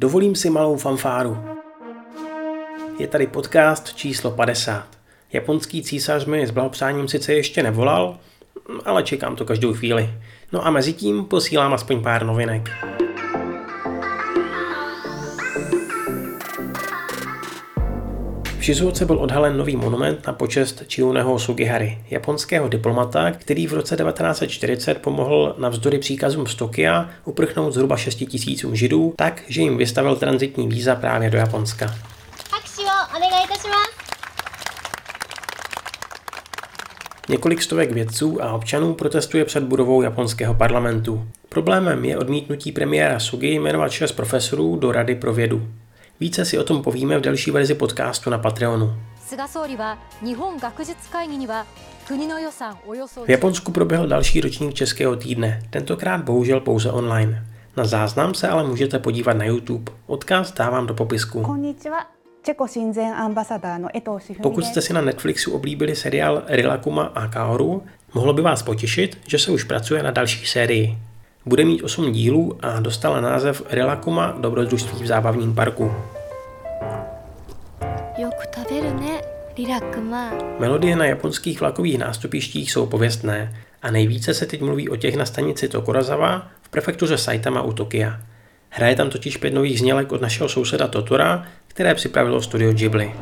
[0.00, 1.38] Dovolím si malou fanfáru.
[2.98, 4.86] Je tady podcast číslo 50.
[5.32, 8.18] Japonský císař mi s blahopřáním sice ještě nevolal,
[8.84, 10.10] ale čekám to každou chvíli.
[10.52, 12.70] No a mezi tím posílám aspoň pár novinek.
[18.60, 23.96] V Shizuoce byl odhalen nový monument na počest Chiuneho Sugihary, japonského diplomata, který v roce
[23.96, 30.16] 1940 pomohl navzdory příkazům z Tokia uprchnout zhruba 6 tisícům židů, tak, že jim vystavil
[30.16, 31.94] transitní víza právě do Japonska.
[37.28, 41.26] Několik stovek vědců a občanů protestuje před budovou japonského parlamentu.
[41.48, 45.68] Problémem je odmítnutí premiéra Sugi jmenovat šest profesorů do Rady pro vědu.
[46.20, 48.94] Více si o tom povíme v další verzi podcastu na Patreonu.
[53.24, 57.46] V Japonsku proběhl další ročník Českého týdne, tentokrát bohužel pouze online.
[57.76, 59.92] Na záznam se ale můžete podívat na YouTube.
[60.06, 61.58] Odkaz dávám do popisku.
[64.42, 67.82] Pokud jste si na Netflixu oblíbili seriál Rilakuma a Kaoru,
[68.14, 70.98] mohlo by vás potěšit, že se už pracuje na další sérii.
[71.46, 75.92] Bude mít 8 dílů a dostala název Rilakuma dobrodružství v zábavním parku.
[80.58, 85.26] Melodie na japonských vlakových nástupištích jsou pověstné a nejvíce se teď mluví o těch na
[85.26, 88.20] stanici Tokurazawa v prefektuře Saitama u Tokia.
[88.68, 93.12] Hraje tam totiž pět nových znělek od našeho souseda Totora, které připravilo studio Ghibli.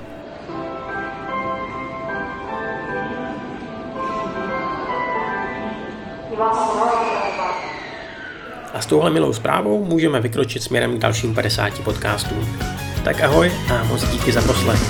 [8.74, 12.58] A s touhle milou zprávou můžeme vykročit směrem k dalším 50 podcastům.
[13.05, 14.80] Tak ahoj a moc díky za poslech.